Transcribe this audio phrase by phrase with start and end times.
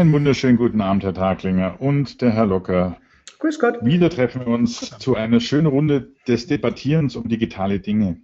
[0.00, 2.96] Einen wunderschönen guten Abend, Herr Taglinger und der Herr Locker.
[3.38, 3.84] Grüß Gott.
[3.84, 8.16] Wieder treffen wir uns zu einer schönen Runde des Debattierens um digitale Dinge.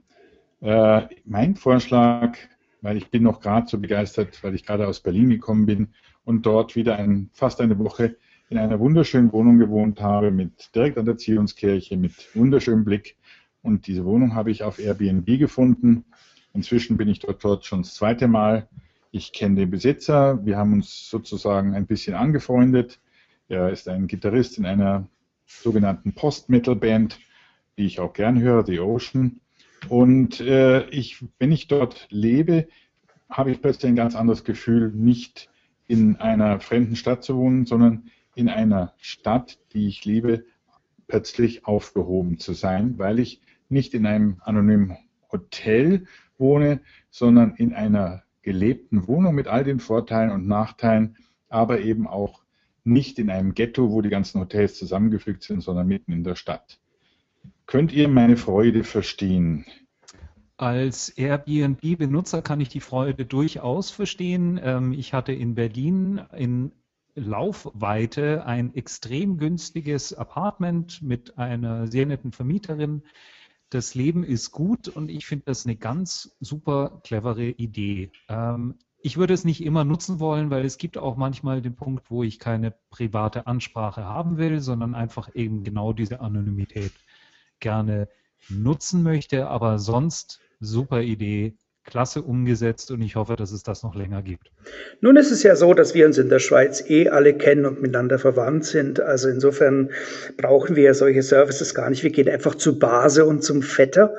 [0.63, 2.39] Äh, mein Vorschlag,
[2.81, 5.89] weil ich bin noch gerade so begeistert, weil ich gerade aus Berlin gekommen bin
[6.25, 8.17] und dort wieder ein, fast eine Woche
[8.49, 13.19] in einer wunderschönen Wohnung gewohnt habe, mit direkt an der Zionskirche, mit wunderschönem Blick.
[13.61, 16.07] Und diese Wohnung habe ich auf Airbnb gefunden.
[16.55, 18.67] Inzwischen bin ich dort, dort schon das zweite Mal.
[19.11, 20.45] Ich kenne den Besitzer.
[20.45, 23.01] Wir haben uns sozusagen ein bisschen angefreundet.
[23.49, 25.09] Er ist ein Gitarrist in einer
[25.47, 27.19] sogenannten Post-Metal-Band,
[27.79, 29.41] die ich auch gern höre, The Ocean.
[29.89, 32.69] Und äh, ich, wenn ich dort lebe,
[33.31, 35.49] habe ich plötzlich ein ganz anderes Gefühl, nicht
[35.87, 40.45] in einer fremden Stadt zu wohnen, sondern in einer Stadt, die ich liebe,
[41.07, 44.97] plötzlich aufgehoben zu sein, weil ich nicht in einem anonymen
[45.31, 46.07] Hotel
[46.39, 51.17] wohne, sondern in einer gelebten Wohnung mit all den Vorteilen und Nachteilen,
[51.49, 52.45] aber eben auch
[52.85, 56.79] nicht in einem Ghetto, wo die ganzen Hotels zusammengefügt sind, sondern mitten in der Stadt.
[57.67, 59.67] Könnt ihr meine Freude verstehen?
[60.57, 64.61] Als Airbnb-Benutzer kann ich die Freude durchaus verstehen.
[64.63, 66.71] Ähm, ich hatte in Berlin in
[67.17, 73.03] Laufweite ein extrem günstiges Apartment mit einer sehr netten Vermieterin.
[73.71, 78.11] Das Leben ist gut und ich finde das eine ganz super clevere Idee.
[78.29, 82.11] Ähm, ich würde es nicht immer nutzen wollen, weil es gibt auch manchmal den Punkt,
[82.11, 86.93] wo ich keine private Ansprache haben will, sondern einfach eben genau diese Anonymität
[87.61, 88.09] gerne
[88.49, 89.49] nutzen möchte.
[89.49, 91.57] Aber sonst super Idee,
[91.87, 94.51] klasse umgesetzt und ich hoffe, dass es das noch länger gibt.
[95.01, 97.81] Nun ist es ja so, dass wir uns in der Schweiz eh alle kennen und
[97.81, 99.01] miteinander verwandt sind.
[99.01, 99.91] Also insofern
[100.37, 102.03] brauchen wir solche Services gar nicht.
[102.03, 104.15] Wir gehen einfach zu Base und zum Vetter.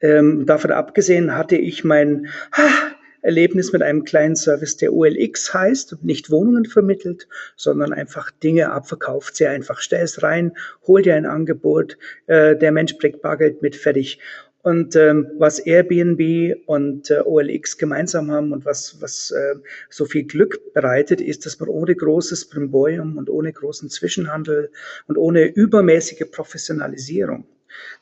[0.00, 2.92] Ähm, davon abgesehen hatte ich mein, ah,
[3.26, 7.26] Erlebnis mit einem kleinen Service, der OLX heißt und nicht Wohnungen vermittelt,
[7.56, 9.34] sondern einfach Dinge abverkauft.
[9.34, 9.80] Sehr einfach.
[9.80, 10.52] Stell es rein,
[10.86, 11.98] hol dir ein Angebot,
[12.28, 14.20] äh, der Mensch bringt Bargeld mit, fertig.
[14.66, 19.54] Und ähm, was Airbnb und äh, OLX gemeinsam haben und was, was äh,
[19.90, 24.72] so viel Glück bereitet, ist, dass man ohne großes Brimborium und ohne großen Zwischenhandel
[25.06, 27.46] und ohne übermäßige Professionalisierung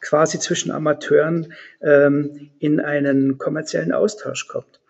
[0.01, 1.53] quasi zwischen Amateuren
[1.83, 4.81] ähm, in einen kommerziellen Austausch kommt.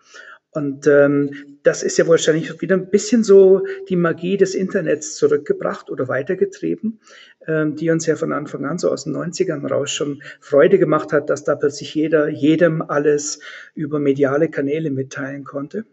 [0.55, 5.89] Und ähm, das ist ja wahrscheinlich wieder ein bisschen so die Magie des Internets zurückgebracht
[5.89, 7.01] oder weitergetrieben,
[7.45, 11.11] ähm, die uns ja von Anfang an so aus den 90ern raus schon Freude gemacht
[11.11, 13.41] hat, dass da plötzlich jeder jedem alles
[13.73, 15.85] über mediale Kanäle mitteilen konnte.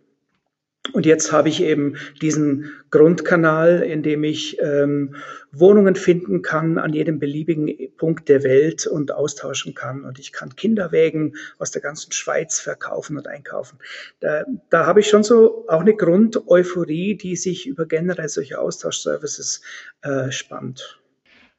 [0.92, 5.14] Und jetzt habe ich eben diesen Grundkanal, in dem ich ähm,
[5.52, 10.04] Wohnungen finden kann an jedem beliebigen Punkt der Welt und austauschen kann.
[10.04, 13.78] Und ich kann Kinderwägen aus der ganzen Schweiz verkaufen und einkaufen.
[14.18, 19.62] Da, da habe ich schon so auch eine Grundeuphorie, die sich über generell solche Austauschservices
[20.02, 21.00] äh, spannt.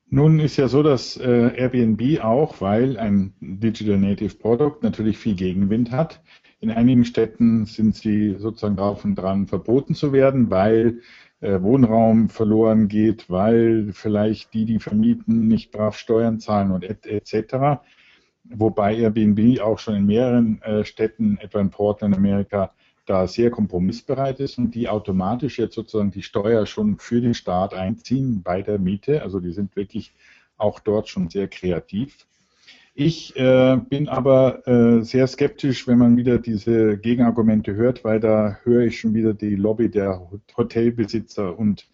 [0.09, 5.33] Nun ist ja so, dass äh, Airbnb auch, weil ein Digital Native Product natürlich viel
[5.33, 6.21] Gegenwind hat,
[6.63, 11.01] in einigen Städten sind sie sozusagen drauf und dran, verboten zu werden, weil
[11.41, 17.33] äh, Wohnraum verloren geht, weil vielleicht die, die vermieten, nicht brav Steuern zahlen und etc.
[17.33, 17.53] Et
[18.45, 22.73] Wobei Airbnb auch schon in mehreren äh, Städten, etwa in Portland, Amerika,
[23.05, 27.73] da sehr kompromissbereit ist und die automatisch jetzt sozusagen die Steuer schon für den Staat
[27.73, 29.21] einziehen bei der Miete.
[29.21, 30.13] Also die sind wirklich
[30.55, 32.25] auch dort schon sehr kreativ.
[32.95, 38.59] Ich äh, bin aber äh, sehr skeptisch, wenn man wieder diese Gegenargumente hört, weil da
[38.63, 41.87] höre ich schon wieder die Lobby der Hotelbesitzer und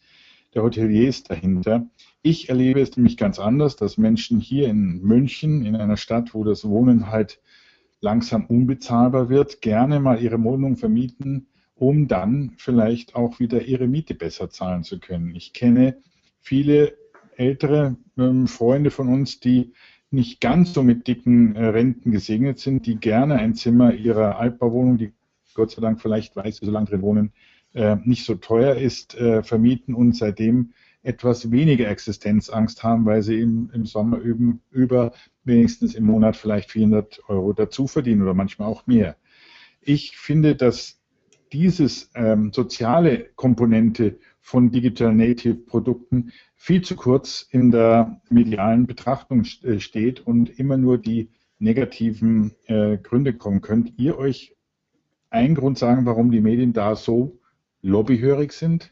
[0.54, 1.88] der Hoteliers dahinter.
[2.22, 6.44] Ich erlebe es nämlich ganz anders, dass Menschen hier in München, in einer Stadt, wo
[6.44, 7.40] das Wohnen halt
[8.02, 14.16] langsam unbezahlbar wird, gerne mal ihre Wohnung vermieten, um dann vielleicht auch wieder ihre Miete
[14.16, 15.34] besser zahlen zu können.
[15.34, 15.96] Ich kenne
[16.42, 16.98] viele
[17.38, 19.72] ältere ähm, Freunde von uns, die
[20.12, 24.98] nicht ganz so mit dicken äh, Renten gesegnet sind, die gerne ein Zimmer ihrer Altbauwohnung,
[24.98, 25.14] die
[25.54, 27.34] Gott sei Dank vielleicht, sie so lange drin wohnen,
[27.74, 30.74] äh, nicht so teuer ist, äh, vermieten und seitdem
[31.04, 35.14] etwas weniger Existenzangst haben, weil sie im, im Sommer üben, über
[35.44, 39.16] wenigstens im Monat vielleicht 400 Euro dazu verdienen oder manchmal auch mehr.
[39.82, 41.00] Ich finde, dass
[41.54, 49.46] dieses ähm, soziale Komponente von Digital Native Produkten viel zu kurz in der medialen Betrachtung
[49.64, 53.62] äh, steht und immer nur die negativen äh, Gründe kommen.
[53.62, 54.56] Könnt ihr euch
[55.30, 57.40] einen Grund sagen, warum die Medien da so
[57.82, 58.92] lobbyhörig sind?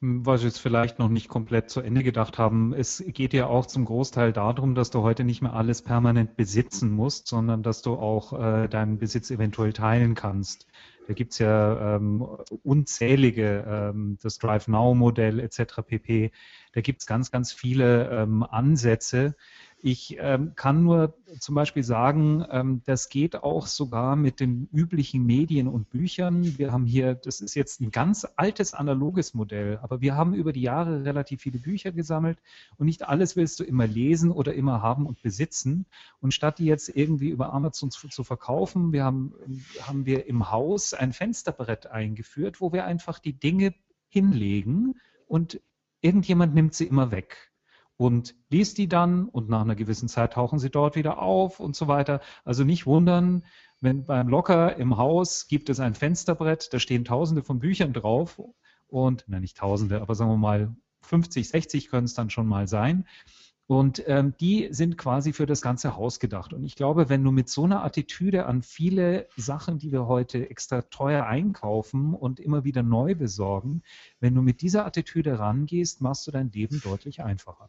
[0.00, 2.72] weil Sie es vielleicht noch nicht komplett zu Ende gedacht haben.
[2.72, 6.90] Es geht ja auch zum Großteil darum, dass du heute nicht mehr alles permanent besitzen
[6.90, 10.66] musst, sondern dass du auch äh, deinen Besitz eventuell teilen kannst.
[11.06, 12.22] Da gibt es ja ähm,
[12.62, 15.82] unzählige, ähm, das Drive Now-Modell etc.
[15.84, 16.30] pp.
[16.72, 19.34] Da gibt es ganz, ganz viele ähm, Ansätze,
[19.82, 25.24] ich ähm, kann nur zum Beispiel sagen, ähm, das geht auch sogar mit den üblichen
[25.24, 26.58] Medien und Büchern.
[26.58, 30.52] Wir haben hier, das ist jetzt ein ganz altes analoges Modell, aber wir haben über
[30.52, 32.38] die Jahre relativ viele Bücher gesammelt
[32.76, 35.86] und nicht alles willst du immer lesen oder immer haben und besitzen.
[36.20, 39.34] Und statt die jetzt irgendwie über Amazon zu, zu verkaufen, wir haben,
[39.82, 43.74] haben wir im Haus ein Fensterbrett eingeführt, wo wir einfach die Dinge
[44.08, 45.60] hinlegen und
[46.00, 47.49] irgendjemand nimmt sie immer weg
[48.00, 51.76] und liest die dann und nach einer gewissen Zeit tauchen sie dort wieder auf und
[51.76, 52.22] so weiter.
[52.46, 53.44] Also nicht wundern,
[53.82, 58.40] wenn beim Locker im Haus gibt es ein Fensterbrett, da stehen tausende von Büchern drauf
[58.88, 62.66] und, na nicht tausende, aber sagen wir mal 50, 60 können es dann schon mal
[62.68, 63.06] sein.
[63.66, 66.54] Und ähm, die sind quasi für das ganze Haus gedacht.
[66.54, 70.48] Und ich glaube, wenn du mit so einer Attitüde an viele Sachen, die wir heute
[70.48, 73.82] extra teuer einkaufen und immer wieder neu besorgen,
[74.20, 77.68] wenn du mit dieser Attitüde rangehst, machst du dein Leben deutlich einfacher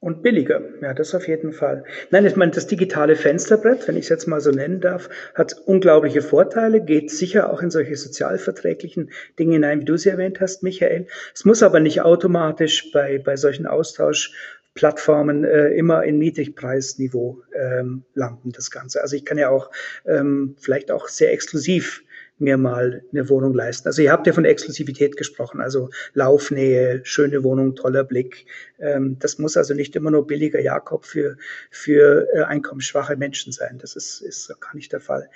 [0.00, 0.62] und billiger.
[0.80, 1.84] Ja, das auf jeden Fall.
[2.10, 5.54] Nein, ich meine, das digitale Fensterbrett, wenn ich es jetzt mal so nennen darf, hat
[5.66, 10.62] unglaubliche Vorteile, geht sicher auch in solche sozialverträglichen Dinge hinein, wie du sie erwähnt hast,
[10.62, 11.06] Michael.
[11.34, 18.52] Es muss aber nicht automatisch bei, bei solchen Austauschplattformen äh, immer in Niedrigpreisniveau ähm, landen,
[18.52, 19.02] das Ganze.
[19.02, 19.70] Also ich kann ja auch
[20.06, 22.02] ähm, vielleicht auch sehr exklusiv
[22.40, 23.88] mir mal eine Wohnung leisten.
[23.88, 28.46] Also ihr habt ja von Exklusivität gesprochen, also Laufnähe, schöne Wohnung, toller Blick.
[28.78, 31.36] Ähm, das muss also nicht immer nur billiger Jakob für,
[31.70, 33.78] für äh, einkommensschwache Menschen sein.
[33.78, 35.28] Das ist, ist gar nicht der Fall.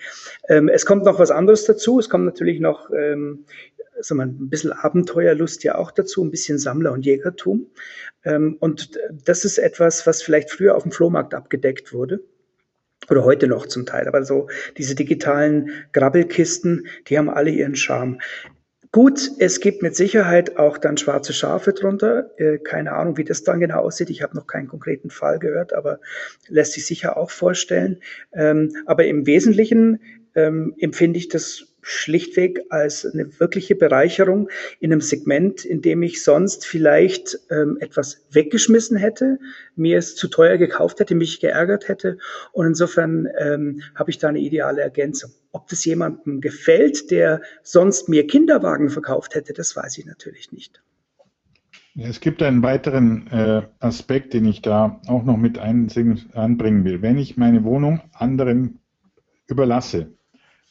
[0.49, 1.99] Ähm, es kommt noch was anderes dazu.
[1.99, 3.45] Es kommt natürlich noch ähm,
[3.97, 7.71] also ein bisschen Abenteuerlust ja auch dazu, ein bisschen Sammler- und Jägertum.
[8.25, 12.21] Ähm, und das ist etwas, was vielleicht früher auf dem Flohmarkt abgedeckt wurde
[13.11, 14.09] oder heute noch zum Teil.
[14.09, 18.19] Aber so diese digitalen Grabbelkisten, die haben alle ihren Charme.
[18.95, 22.31] Gut, es gibt mit Sicherheit auch dann schwarze Schafe drunter.
[22.39, 24.09] Äh, keine Ahnung, wie das dann genau aussieht.
[24.09, 25.99] Ich habe noch keinen konkreten Fall gehört, aber
[26.47, 27.99] lässt sich sicher auch vorstellen.
[28.33, 30.01] Ähm, aber im Wesentlichen
[30.37, 34.49] ähm, empfinde ich das schlichtweg als eine wirkliche Bereicherung
[34.81, 39.39] in einem Segment, in dem ich sonst vielleicht ähm, etwas weggeschmissen hätte,
[39.77, 42.19] mir es zu teuer gekauft hätte, mich geärgert hätte.
[42.53, 45.31] Und insofern ähm, habe ich da eine ideale Ergänzung.
[45.53, 50.83] Ob das jemandem gefällt, der sonst mir Kinderwagen verkauft hätte, das weiß ich natürlich nicht.
[51.97, 57.03] Es gibt einen weiteren äh, Aspekt, den ich da auch noch mit einbringen will.
[57.03, 58.81] Wenn ich meine Wohnung anderen
[59.47, 60.13] überlasse,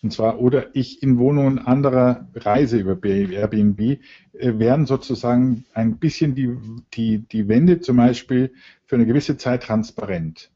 [0.03, 3.97] und zwar, oder ich in Wohnungen anderer reise über Airbnb, äh,
[4.59, 6.57] werden sozusagen ein bisschen die,
[6.93, 8.51] die, die Wände zum Beispiel
[8.85, 10.51] für eine gewisse Zeit transparent.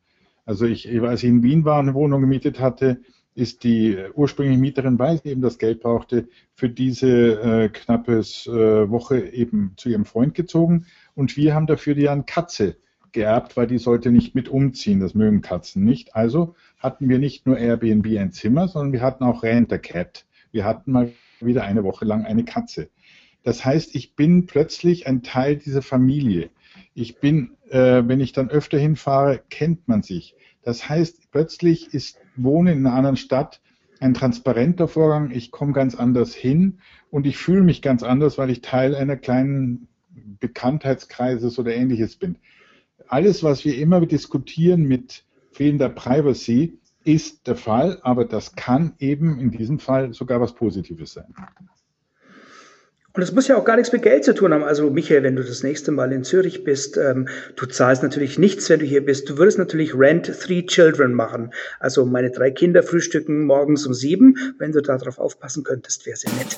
[0.46, 3.00] Also ich, als ich in Wien war und eine Wohnung gemietet hatte,
[3.36, 8.90] ist die ursprüngliche Mieterin, weil sie eben das Geld brauchte, für diese äh, knappe äh,
[8.90, 10.88] Woche eben zu ihrem Freund gezogen.
[11.16, 12.78] Und wir haben dafür die an Katze
[13.12, 15.00] geerbt, weil die sollte nicht mit umziehen.
[15.00, 16.16] Das mögen Katzen nicht.
[16.16, 20.26] Also hatten wir nicht nur Airbnb ein Zimmer, sondern wir hatten auch Rent a Cat.
[20.52, 22.90] Wir hatten mal wieder eine Woche lang eine Katze.
[23.44, 26.50] Das heißt, ich bin plötzlich ein Teil dieser Familie.
[26.94, 30.36] Ich bin, äh, wenn ich dann öfter hinfahre, kennt man sich.
[30.64, 33.62] Das heißt, plötzlich ist Wohnen in einer anderen Stadt
[34.00, 35.32] ein transparenter Vorgang.
[35.32, 39.16] Ich komme ganz anders hin und ich fühle mich ganz anders, weil ich Teil einer
[39.16, 39.88] kleinen
[40.40, 42.38] Bekanntheitskreises oder ähnliches bin.
[43.08, 49.40] Alles, was wir immer diskutieren mit fehlender Privacy ist der Fall, aber das kann eben
[49.40, 51.34] in diesem Fall sogar was Positives sein.
[53.18, 54.64] Und es muss ja auch gar nichts mit Geld zu tun haben.
[54.64, 58.70] Also Michael, wenn du das nächste Mal in Zürich bist, ähm, du zahlst natürlich nichts,
[58.70, 59.28] wenn du hier bist.
[59.28, 61.52] Du würdest natürlich Rent Three Children machen.
[61.80, 64.36] Also meine drei Kinder frühstücken morgens um sieben.
[64.60, 66.58] Wenn du darauf aufpassen könntest, wäre sehr nett.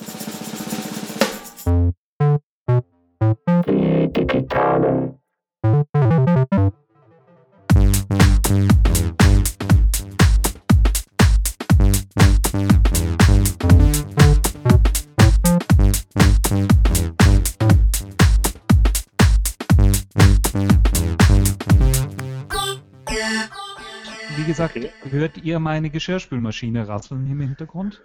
[24.68, 25.10] Gesagt, okay.
[25.10, 28.02] hört ihr meine Geschirrspülmaschine rasseln im Hintergrund?